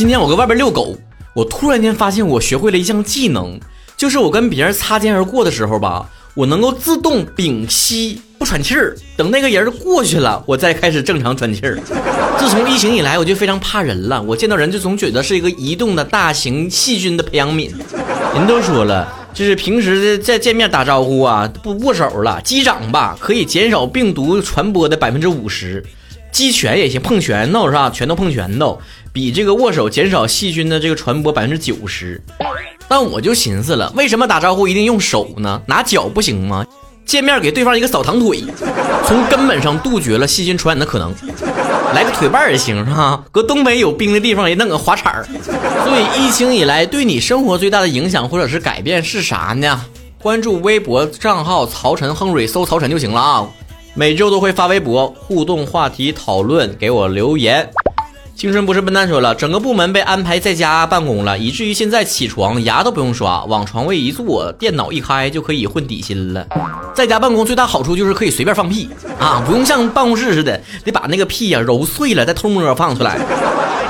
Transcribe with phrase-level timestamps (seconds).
[0.00, 0.96] 今天我搁外边遛狗，
[1.34, 3.60] 我突然间发现我学会了一项技能，
[3.98, 11.78] 就是我跟别人擦肩而过的时候吧，我能够自动屏息不喘气儿，等那个人过去了，我再开始正常喘气儿。
[12.40, 17.70] 自从疫情以来，我就非常怕人了，我见到人就总觉得是一个移动的大型细菌的培养皿。
[18.34, 25.84] 人都说了，就是平时在见面打招呼啊，不握手了，击掌吧，可以减少病毒传播的百分之五十。
[26.30, 27.90] 击拳也行，碰拳头是吧？
[27.90, 28.80] 拳头碰拳头，
[29.12, 32.22] 比这个握手减少细菌的这个传播百分之九十。
[32.88, 35.60] 但我就寻思了，为什么打招呼一定用手呢？
[35.66, 36.66] 拿脚不行吗？
[37.06, 38.44] 见面给对方一个扫堂腿，
[39.06, 41.12] 从根本上杜绝了细菌传染的可能。
[41.92, 43.24] 来个腿绊也行是吧？
[43.32, 45.24] 搁东北有冰的地方也弄个滑铲儿。
[45.24, 49.80] 所以疫情以来对你生活最大的影响或者是改变是啥呢？
[50.22, 53.48] 关注微博账号曹晨亨瑞，搜曹晨就行了啊。
[53.94, 57.68] 每周都会发微博互动话题讨论，给我留言。
[58.36, 66.46] 青春不是笨蛋说了，整个部门被安排在家办公了，以至于现在起床牙都不用刷，往床位一坐，电脑一开就可以混底薪了。
[66.94, 68.88] 在家办公最大好处就是可以随便放屁
[69.18, 73.18] 啊，不用像办公室似的得把那个屁呀揉碎了再偷摸放出来。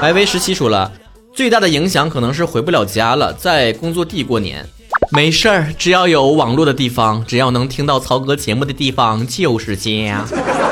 [0.00, 0.90] 白薇十七说了，
[1.34, 4.66] 最大的影响可能是回不了家了，在工作地过年。
[5.14, 10.24] 没事儿，只要有网络的地方，只要能听到曹哥节目的地方就是家。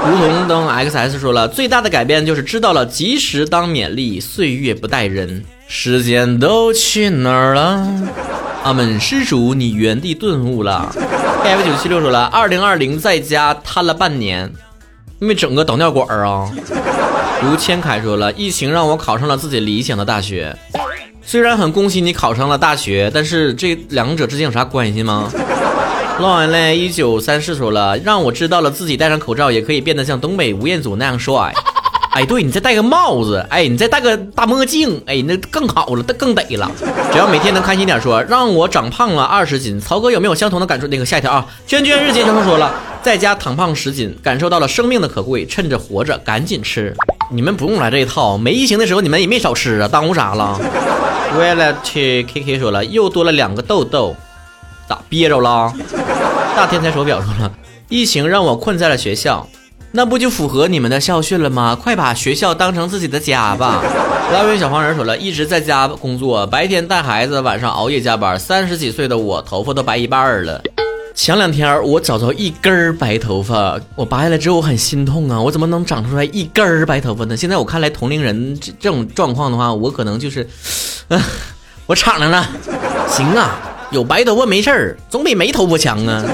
[0.07, 7.87] 梧桐灯 XS 说了，最大的改变就是知道了及时当勉励，岁月不待人，时间都去哪儿了？
[8.63, 10.91] 阿门，施主，你原地顿悟了。
[11.45, 14.51] F 九七六说了，二零二零在家瘫了半年，
[15.19, 16.51] 没整个导尿管啊。
[17.43, 20.57] 卢千凯说了，疫情让我考上了自己理想的大学。
[21.23, 25.31] 虽然很恭喜你考上了大学，但是这两者之间有啥关系吗？
[26.19, 31.55] 老眼泪一九三四说了，让我知道了自己戴上口罩也可以变得像东北吴彦祖那样帅。
[32.13, 36.69] 哎，对你再戴个帽子，哎，你再戴个大墨镜，哎，那更好了，那更得了。
[37.13, 39.81] 只要每天能开心点，说让我长胖了二十斤。
[39.81, 40.89] 曹哥有没有相同的感受？
[40.89, 46.93] 那个下一条啊，娟娟日结生说了，在家躺胖十斤，感受到了生命的可贵，趁着活着赶紧吃。
[47.33, 50.59] 你们不用来这一套，没疫情的时候你们也没少吃啊，耽误啥了？
[51.39, 54.17] 为了去 KK 说了，又多了两个痘痘，
[54.89, 55.73] 咋憋着了？
[56.57, 57.53] 大天才手表说了，
[57.89, 59.47] 疫情让我困在了学校，
[59.93, 61.79] 那不就符合你们的校训了吗？
[61.81, 63.81] 快把学校当成自己的家吧。
[64.33, 68.37] 拉维小黄人说了，一直在家工作，白天带孩子，晚上熬夜加班。
[68.37, 70.61] 三十几岁的我，头发都白一半了。
[71.23, 75.39] 前两天我找着一根白头发，我拔下来之后我很心痛啊！
[75.39, 77.37] 我怎么能长出来一根白头发呢？
[77.37, 80.49] 现在我看来同龄人这这种状况的话，我可能就是，
[81.09, 81.23] 啊，
[81.85, 82.49] 我敞亮了。
[83.07, 83.61] 行啊，
[83.91, 86.25] 有白头发没事儿，总比没头发强啊。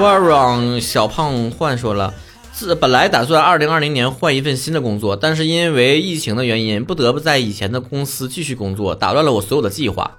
[0.00, 2.12] 我让小胖换说了，
[2.52, 10.10] 自本来打算二零二零年换一份新的工作，但是因为疫情的原因，不得不在以前的公司继续工作，打乱了我所有的计划。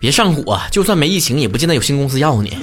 [0.00, 2.56] 别上火，就算没疫情，也不见得有新公司要你。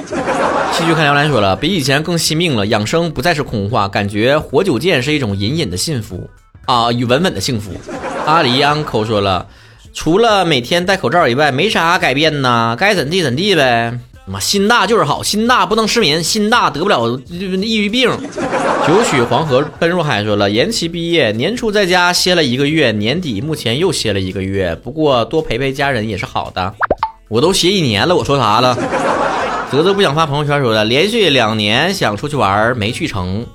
[0.77, 6.29] 继续看聊兰说了，比以前更惜命了，养生不再是空话，感觉活久见是一种隐隐的幸福
[6.65, 7.71] 啊，与稳稳的幸福。
[8.25, 9.47] 阿里安口说了，
[9.93, 13.97] 除了每天戴口罩以外，没啥改变呢，该怎地怎地呗。
[14.25, 18.11] 妈，心大就是好，心大不能失眠，心大得不了抑郁病。
[18.85, 26.73] 九曲黄河奔入海说了，延期毕业，年初在家歇了一个月，年底目前又歇了一个月，不过多陪陪家人也是好的。
[27.29, 28.77] 我都歇一年了，我说啥了？
[29.71, 33.45] 泽泽不想发朋友圈说的，连续两年想出去玩没去成，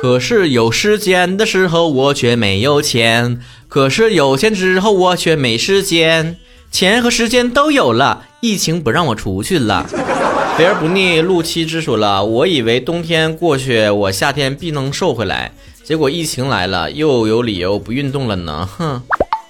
[0.00, 6.36] 可是有时间的时候我却没有钱，可是有钱之后我却没时间，
[6.70, 9.86] 钱和时间都有了，疫情不让我出去了。
[10.56, 15.52] 肥而不腻陆七之说了，我以为冬天过去我夏天必能瘦回来，
[15.82, 19.02] 结果疫情来了又有理由不运动了呢，哼，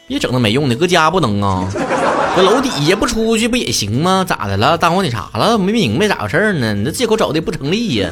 [0.08, 1.68] 别整那没用的，搁家不能啊。
[2.36, 4.22] 搁楼底下不出去不也行吗？
[4.28, 4.76] 咋的了？
[4.76, 5.56] 耽误你啥了？
[5.56, 6.74] 没明白咋回事呢？
[6.74, 8.10] 你这借口找的不成立呀！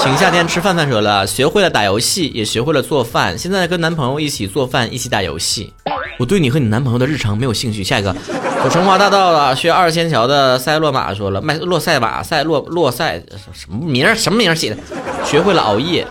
[0.00, 5.70] 请夏天吃饭饭说了，学会了打游戏，也学会了做饭，现在跟男朋友一起做饭，一起打游戏。
[6.18, 7.84] 我对你和你男朋友的日常没有兴趣。
[7.84, 8.16] 下一个，
[8.64, 14.78] 走成华大道了，学二仙桥的赛洛马说了，麦洛赛马赛洛洛赛什么名儿什么名儿写的？
[15.22, 16.06] 学会了熬夜。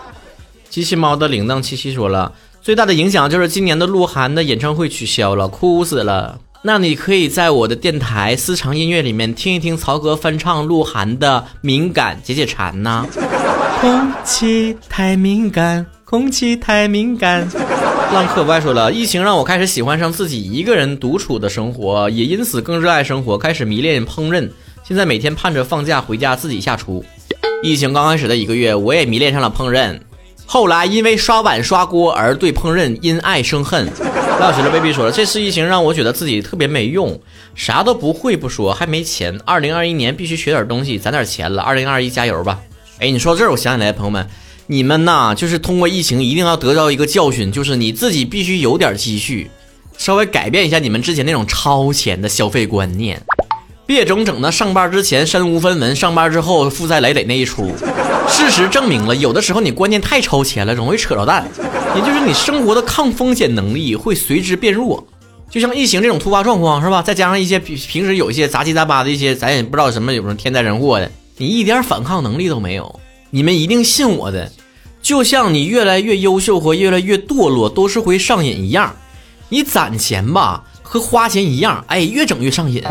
[0.69, 2.31] 机器猫的铃铛七七说了，
[2.61, 6.37] 最大的影响就是今年的鹿晗的演唱会取消了，哭死了。
[6.67, 13.05] 那你可以在我的电台私藏音乐里面听一听曹格翻唱鹿晗的《敏感》，解解馋呐。
[13.79, 17.47] 空气太敏感，空气太敏感。
[18.11, 24.49] 浪客不爱说了，疫情让我开始喜欢上自己一个人独处的生活，也因此更热爱生活，开始迷恋烹饪。
[24.83, 27.05] 现在每天盼着放假回家自己下厨。
[27.61, 29.99] 疫情刚开始的一个月，我也迷恋上了烹饪。
[30.45, 33.87] 后来因为刷碗刷锅而对烹饪因爱生恨。
[34.39, 37.17] 老师的 baby 说了，这次疫情让我觉得自己特别没用，
[37.55, 39.39] 啥都不会不说，还没钱。
[39.45, 41.61] 二零二一年必须学点东西，攒点钱了。
[41.61, 42.59] 二零二一加油吧！
[42.99, 44.27] 哎，你说到这儿，我想起来，朋友们，
[44.67, 49.49] 你们呐，就是通过疫情一定要得到一个教训，就是你自己必须有点积蓄，
[49.97, 53.21] 稍微改变一下你们之前那种超前的消费观念。
[53.85, 57.71] 别整整的上班之前身无分文，上班之后负债累累那一出。
[58.27, 61.47] 事实证明了，有的时候你观念太超前了，容易扯着蛋，
[61.95, 65.05] 也就是你生活的抗风险能力会随之变弱。
[65.51, 67.03] 就像疫情这种突发状况，是吧？
[67.03, 72.99] 再加上一些平平时有一些杂七杂八的一些，咱也不知道什么有什么天灾人祸的，你一点反抗能力都没有。
[73.29, 74.51] 你们一定信我的，
[75.01, 78.95] 就像你越来越优秀和越来越堕落都是会上瘾一样，
[79.49, 82.81] 你攒钱吧和花钱一样，哎，越整越上瘾。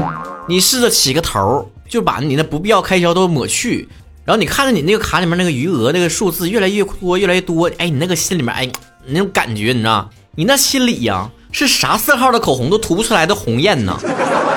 [0.49, 3.88] 你试着起个头，就把你那不必要开销都抹去，
[4.25, 8.69] 然后你看着你那个卡里面那个余额那个数字越来越多越来越多，哎，你那个心里面哎
[9.06, 10.11] 那种感觉你知道？
[10.37, 13.97] 你那心里呀是啥色号的口红都涂不出来的红艳呢？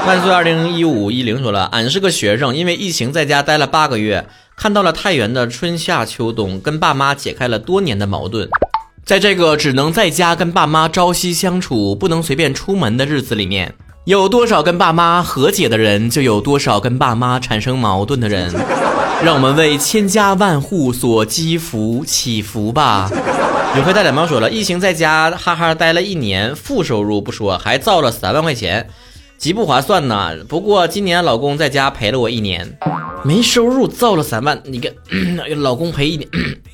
[0.08, 0.32] 万岁！
[0.32, 4.26] 二零一五一零说了，俺是个学生，因为疫情在家待了八个月，
[4.56, 8.50] 看到了太原的春夏秋冬，跟爸妈解开了多年的矛盾，
[9.08, 13.74] 在这个只能在家跟爸妈朝夕相处，不能随便出门的日子里面。
[14.04, 18.54] 有多少跟爸妈和解的人，就有多少跟爸妈产生矛盾的人。
[19.24, 23.10] 让我们为千家万户所积福祈福吧。
[23.78, 28.90] 有回大脸猫说了，疫情在家哈哈待了一年，负收入不说，还造了三万块钱，
[29.38, 30.34] 极不划算呐。
[30.50, 32.78] 不过今年老公在家陪了我一年，
[33.24, 34.92] 没收入造了三万，你个
[35.56, 36.28] 老公陪一年，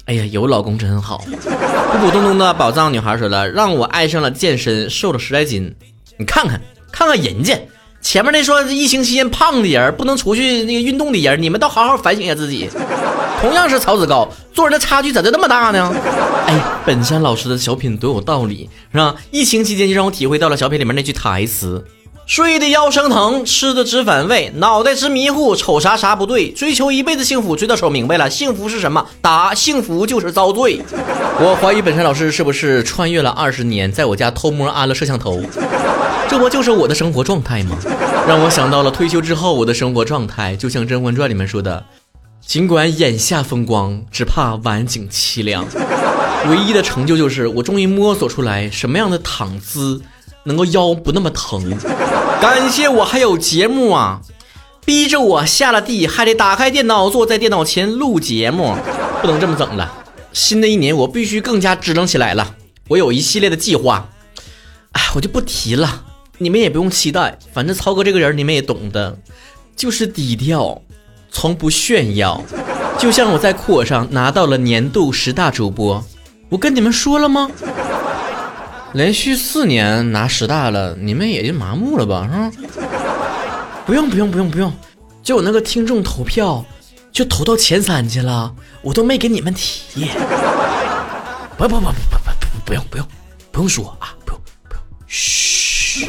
[0.06, 1.20] 哎呀，有老公真好。
[1.20, 5.74] 普普通通的宝藏女孩说了，让我爱上了健身，瘦了十来斤，
[6.18, 6.60] 你看看。
[6.92, 7.58] 看看人家
[8.02, 12.70] 前面那说疫情期间胖的人不能出去那个运动的人，你们倒好好反省一下自己。
[13.42, 15.92] 同样是曹子高，做人的差距咋就那么大呢？
[16.46, 19.16] 哎，本山老师的小品多有道理，是吧？
[19.32, 21.84] 疫情期间就让我体会到了小品里面那句台词：
[22.25, 26.50] 睡得腰生疼，吃的直反胃，脑袋直迷糊，瞅啥啥不对。
[26.52, 29.06] 追求一辈子幸福，追到手明白了，幸福是什么？
[29.22, 30.81] 答：幸福就是遭罪。
[31.40, 35.42] 我怀疑本山老师是不是穿越了二十年，在我家偷摸安了摄像头。
[36.30, 37.78] 这不就是我的生活状态吗？
[38.26, 41.84] 让我想到了退休之后我的生活状态，就像《甄嬛传》里面说的
[42.46, 45.66] ：“尽管眼下风光，只怕晚景凄凉。”
[46.50, 50.02] 唯一的成就就是我终于摸索出来什么样的躺姿
[50.44, 51.78] 能够腰不那么疼。
[52.42, 54.22] 感谢我还有节目啊，
[54.86, 58.75] 逼着我下了地还得打开电脑坐在电脑前录节目，
[59.22, 59.92] 不能这么整了。
[60.34, 62.56] 新的一年我必须更加支棱起来了，
[62.90, 64.10] 我有一系列的计划，
[64.94, 66.04] 哎，我就不提了。
[66.40, 69.18] 你们也不用期待，反正曹哥这个人你们也懂的，
[69.75, 70.81] 就是低调，
[71.31, 72.42] 从不炫耀。
[72.98, 76.04] 就像我在酷我上拿到了年度十大主播，
[76.50, 77.50] 我跟你们说了吗？
[78.94, 82.51] 连续四年拿十大了，你们也就麻木了吧，是吧？
[83.86, 84.72] 不用不用不用不用，
[85.24, 86.63] 就我那个听众投票，
[87.12, 88.54] 就投到前三去了，
[88.84, 90.07] 我都没给你们提。
[91.57, 93.07] 不不不不不不不用不用
[93.51, 96.07] 不用说啊，不用不用，嘘。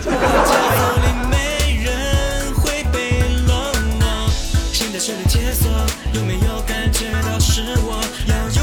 [6.13, 8.54] 有没有感觉到是我要？